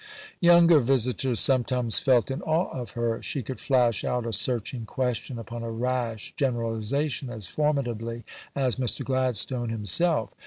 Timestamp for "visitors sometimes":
0.79-1.99